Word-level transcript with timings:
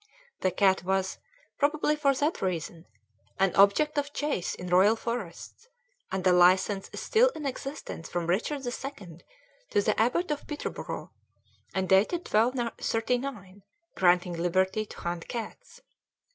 The 0.39 0.49
cat 0.49 0.81
was, 0.83 1.19
probably 1.59 1.95
for 1.95 2.15
that 2.15 2.41
reason, 2.41 2.87
an 3.37 3.53
object 3.55 3.99
of 3.99 4.11
chase 4.13 4.55
in 4.55 4.65
royal 4.65 4.95
forests, 4.95 5.67
and 6.11 6.25
a 6.25 6.31
license 6.33 6.89
is 6.91 6.99
still 7.01 7.29
in 7.35 7.45
existence 7.45 8.09
from 8.09 8.25
Richard 8.25 8.65
II 8.65 9.19
to 9.69 9.79
the 9.83 9.93
Abbot 10.01 10.31
of 10.31 10.47
Peterborough, 10.47 11.11
and 11.75 11.87
dated 11.87 12.21
1239, 12.21 13.61
granting 13.93 14.33
liberty 14.33 14.87
to 14.87 14.97
hunt 15.01 15.27
cats. 15.27 15.81